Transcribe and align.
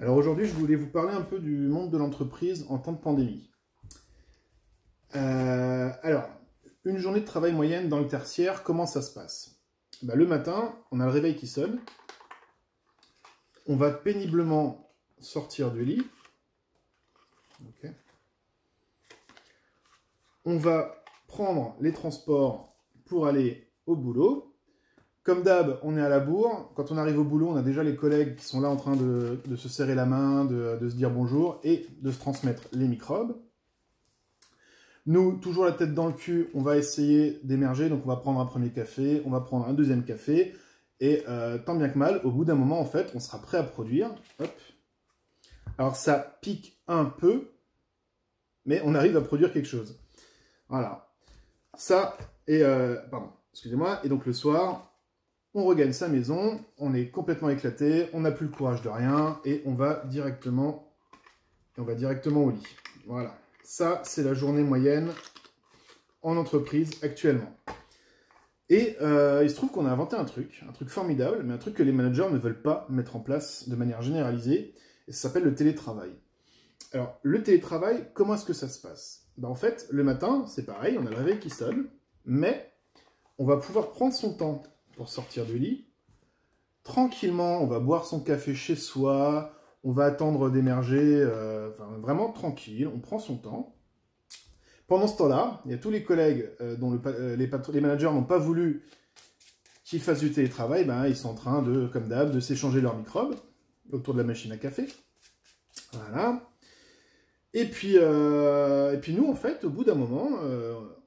Alors 0.00 0.16
aujourd'hui, 0.16 0.46
je 0.46 0.54
voulais 0.54 0.76
vous 0.76 0.86
parler 0.86 1.12
un 1.12 1.20
peu 1.20 1.38
du 1.38 1.54
monde 1.68 1.90
de 1.90 1.98
l'entreprise 1.98 2.64
en 2.70 2.78
temps 2.78 2.92
de 2.92 2.98
pandémie. 2.98 3.50
Euh, 5.14 5.90
alors, 6.02 6.26
une 6.86 6.96
journée 6.96 7.20
de 7.20 7.26
travail 7.26 7.52
moyenne 7.52 7.90
dans 7.90 8.00
le 8.00 8.08
tertiaire, 8.08 8.62
comment 8.62 8.86
ça 8.86 9.02
se 9.02 9.12
passe? 9.12 9.60
Bah, 10.02 10.14
Le 10.14 10.26
matin, 10.26 10.74
on 10.90 11.00
a 11.00 11.04
le 11.04 11.10
réveil 11.10 11.36
qui 11.36 11.46
sonne. 11.46 11.80
On 13.66 13.76
va 13.76 13.90
péniblement 13.90 14.90
sortir 15.18 15.70
du 15.70 15.84
lit. 15.84 16.02
On 20.46 20.56
va 20.56 21.04
prendre 21.26 21.76
les 21.78 21.92
transports 21.92 22.74
pour 23.04 23.26
aller 23.26 23.70
au 23.84 23.96
boulot. 23.96 24.49
Comme 25.22 25.42
d'hab, 25.42 25.78
on 25.82 25.98
est 25.98 26.00
à 26.00 26.08
la 26.08 26.18
bourre. 26.18 26.72
Quand 26.74 26.90
on 26.90 26.96
arrive 26.96 27.18
au 27.18 27.24
boulot, 27.24 27.48
on 27.50 27.56
a 27.56 27.62
déjà 27.62 27.82
les 27.82 27.94
collègues 27.94 28.36
qui 28.36 28.44
sont 28.44 28.60
là 28.60 28.70
en 28.70 28.76
train 28.76 28.96
de, 28.96 29.38
se 29.56 29.68
serrer 29.68 29.94
la 29.94 30.06
main, 30.06 30.46
de, 30.46 30.88
se 30.88 30.94
dire 30.94 31.10
bonjour 31.10 31.60
et 31.62 31.86
de 32.00 32.10
se 32.10 32.18
transmettre 32.18 32.68
les 32.72 32.88
microbes. 32.88 33.36
Nous, 35.06 35.38
toujours 35.38 35.64
la 35.64 35.72
tête 35.72 35.92
dans 35.92 36.06
le 36.06 36.12
cul, 36.12 36.48
on 36.54 36.62
va 36.62 36.78
essayer 36.78 37.38
d'émerger. 37.42 37.90
Donc, 37.90 38.02
on 38.04 38.08
va 38.08 38.16
prendre 38.16 38.40
un 38.40 38.46
premier 38.46 38.70
café, 38.70 39.22
on 39.26 39.30
va 39.30 39.40
prendre 39.40 39.66
un 39.66 39.74
deuxième 39.74 40.04
café. 40.04 40.54
Et 41.00 41.22
euh, 41.28 41.58
tant 41.58 41.74
bien 41.74 41.88
que 41.88 41.98
mal, 41.98 42.20
au 42.24 42.30
bout 42.30 42.44
d'un 42.44 42.54
moment, 42.54 42.80
en 42.80 42.84
fait, 42.84 43.12
on 43.14 43.20
sera 43.20 43.40
prêt 43.40 43.58
à 43.58 43.62
produire. 43.62 44.14
Alors, 45.76 45.96
ça 45.96 46.38
pique 46.40 46.80
un 46.88 47.04
peu, 47.04 47.50
mais 48.64 48.80
on 48.84 48.94
arrive 48.94 49.16
à 49.16 49.20
produire 49.20 49.52
quelque 49.52 49.68
chose. 49.68 49.98
Voilà. 50.68 51.10
Ça, 51.74 52.16
et... 52.46 52.62
Euh, 52.62 52.96
pardon, 53.10 53.30
excusez-moi. 53.52 54.00
Et 54.04 54.08
donc, 54.08 54.24
le 54.26 54.32
soir, 54.32 54.89
on 55.54 55.64
regagne 55.64 55.92
sa 55.92 56.08
maison, 56.08 56.60
on 56.78 56.94
est 56.94 57.08
complètement 57.08 57.48
éclaté, 57.50 58.08
on 58.12 58.20
n'a 58.20 58.30
plus 58.30 58.46
le 58.46 58.52
courage 58.52 58.82
de 58.82 58.88
rien, 58.88 59.40
et 59.44 59.62
on 59.66 59.74
va 59.74 60.04
directement, 60.06 60.92
on 61.76 61.82
va 61.82 61.94
directement 61.94 62.44
au 62.44 62.50
lit. 62.50 62.66
Voilà. 63.06 63.36
Ça, 63.64 64.00
c'est 64.04 64.22
la 64.22 64.34
journée 64.34 64.62
moyenne 64.62 65.10
en 66.22 66.36
entreprise 66.36 66.90
actuellement. 67.02 67.52
Et 68.68 68.96
euh, 69.00 69.40
il 69.42 69.50
se 69.50 69.56
trouve 69.56 69.72
qu'on 69.72 69.86
a 69.86 69.90
inventé 69.90 70.14
un 70.14 70.24
truc, 70.24 70.62
un 70.68 70.72
truc 70.72 70.88
formidable, 70.88 71.42
mais 71.44 71.54
un 71.54 71.58
truc 71.58 71.74
que 71.74 71.82
les 71.82 71.92
managers 71.92 72.28
ne 72.30 72.38
veulent 72.38 72.62
pas 72.62 72.86
mettre 72.88 73.16
en 73.16 73.20
place 73.20 73.68
de 73.68 73.74
manière 73.74 74.02
généralisée, 74.02 74.74
et 75.08 75.12
ça 75.12 75.28
s'appelle 75.28 75.42
le 75.42 75.54
télétravail. 75.54 76.10
Alors, 76.92 77.18
le 77.22 77.42
télétravail, 77.42 78.08
comment 78.14 78.34
est-ce 78.34 78.44
que 78.44 78.52
ça 78.52 78.68
se 78.68 78.80
passe? 78.80 79.26
Ben, 79.38 79.48
En 79.48 79.56
fait, 79.56 79.88
le 79.90 80.04
matin, 80.04 80.44
c'est 80.46 80.64
pareil, 80.64 80.96
on 80.98 81.06
a 81.06 81.10
le 81.10 81.16
réveil 81.16 81.40
qui 81.40 81.50
sonne, 81.50 81.88
mais 82.24 82.72
on 83.38 83.44
va 83.44 83.56
pouvoir 83.56 83.90
prendre 83.90 84.12
son 84.12 84.34
temps 84.34 84.62
pour 84.96 85.08
sortir 85.08 85.46
du 85.46 85.58
lit. 85.58 85.86
Tranquillement, 86.82 87.62
on 87.62 87.66
va 87.66 87.78
boire 87.78 88.06
son 88.06 88.20
café 88.20 88.54
chez 88.54 88.76
soi, 88.76 89.52
on 89.84 89.92
va 89.92 90.04
attendre 90.06 90.50
d'émerger, 90.50 91.00
euh, 91.22 91.70
vraiment 92.00 92.30
tranquille, 92.32 92.88
on 92.92 92.98
prend 92.98 93.18
son 93.18 93.36
temps. 93.36 93.76
Pendant 94.86 95.06
ce 95.06 95.16
temps-là, 95.18 95.62
il 95.64 95.70
y 95.70 95.74
a 95.74 95.78
tous 95.78 95.90
les 95.90 96.02
collègues 96.02 96.50
euh, 96.60 96.76
dont 96.76 96.98
euh, 97.06 97.36
les, 97.36 97.80
managers 97.80 98.06
n'ont 98.06 98.24
pas 98.24 98.38
voulu 98.38 98.82
qu'ils 99.84 100.00
fassent 100.00 100.20
du 100.20 100.32
télétravail, 100.32 100.84
ben, 100.84 101.06
ils 101.06 101.16
sont 101.16 101.28
en 101.30 101.34
train 101.34 101.62
de, 101.62 101.86
comme 101.86 102.08
d'hab, 102.08 102.32
de 102.32 102.40
s'échanger 102.40 102.80
leurs 102.80 102.96
microbes 102.96 103.36
autour 103.92 104.14
de 104.14 104.18
la 104.18 104.24
machine 104.24 104.52
à 104.52 104.56
café. 104.56 104.86
Voilà. 105.92 106.48
Et 107.52 107.64
puis, 107.64 107.96
et 107.96 108.98
puis 109.02 109.12
nous, 109.12 109.28
en 109.28 109.34
fait, 109.34 109.64
au 109.64 109.70
bout 109.70 109.82
d'un 109.82 109.96
moment, 109.96 110.28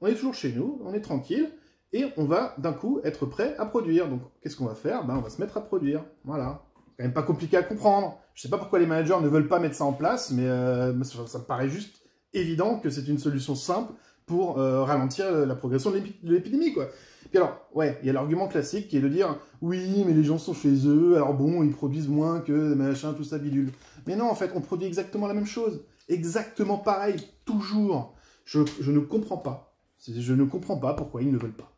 on 0.02 0.06
est 0.06 0.14
toujours 0.14 0.34
chez 0.34 0.52
nous, 0.52 0.78
on 0.84 0.92
est 0.92 1.00
tranquille 1.00 1.50
et 1.92 2.06
on 2.16 2.24
va 2.24 2.54
d'un 2.58 2.72
coup 2.72 3.00
être 3.04 3.26
prêt 3.26 3.54
à 3.58 3.66
produire. 3.66 4.08
Donc 4.08 4.22
qu'est-ce 4.42 4.56
qu'on 4.56 4.66
va 4.66 4.74
faire? 4.74 5.04
Ben, 5.04 5.16
On 5.16 5.20
va 5.20 5.30
se 5.30 5.40
mettre 5.40 5.56
à 5.56 5.60
produire. 5.60 6.04
Voilà. 6.24 6.62
C'est 6.74 6.96
quand 6.98 7.04
même 7.04 7.12
pas 7.12 7.22
compliqué 7.22 7.56
à 7.56 7.62
comprendre. 7.62 8.18
Je 8.34 8.42
sais 8.42 8.48
pas 8.48 8.58
pourquoi 8.58 8.78
les 8.78 8.86
managers 8.86 9.20
ne 9.20 9.28
veulent 9.28 9.48
pas 9.48 9.60
mettre 9.60 9.76
ça 9.76 9.84
en 9.84 9.92
place, 9.92 10.30
mais 10.30 10.46
euh, 10.46 11.02
ça, 11.04 11.38
me 11.38 11.44
paraît 11.44 11.68
juste 11.68 12.02
évident 12.32 12.78
que 12.78 12.90
c'est 12.90 13.06
une 13.06 13.18
solution 13.18 13.54
simple 13.54 13.92
pour 14.26 14.58
euh, 14.58 14.82
ralentir 14.82 15.30
la 15.30 15.54
progression 15.54 15.90
de 15.90 16.02
l'épidémie. 16.22 16.72
quoi. 16.72 16.88
Puis 17.30 17.38
alors, 17.38 17.68
ouais, 17.74 17.98
il 18.02 18.06
y 18.06 18.10
a 18.10 18.12
l'argument 18.12 18.48
classique 18.48 18.88
qui 18.88 18.96
est 18.96 19.00
de 19.00 19.08
dire 19.08 19.36
oui, 19.60 20.04
mais 20.06 20.12
les 20.12 20.24
gens 20.24 20.38
sont 20.38 20.54
chez 20.54 20.86
eux, 20.86 21.16
alors 21.16 21.34
bon, 21.34 21.62
ils 21.62 21.72
produisent 21.72 22.08
moins 22.08 22.40
que 22.40 22.74
machin, 22.74 23.12
tout 23.12 23.24
ça 23.24 23.38
bidule. 23.38 23.72
Mais 24.06 24.16
non, 24.16 24.30
en 24.30 24.34
fait, 24.34 24.52
on 24.54 24.60
produit 24.60 24.86
exactement 24.86 25.26
la 25.26 25.34
même 25.34 25.46
chose. 25.46 25.82
Exactement 26.08 26.78
pareil, 26.78 27.16
toujours. 27.44 28.14
Je 28.44 28.60
ne 28.90 29.00
comprends 29.00 29.38
pas. 29.38 29.74
Je 30.06 30.32
ne 30.34 30.44
comprends 30.44 30.76
pas 30.76 30.94
pourquoi 30.94 31.22
ils 31.22 31.32
ne 31.32 31.38
veulent 31.38 31.56
pas. 31.56 31.73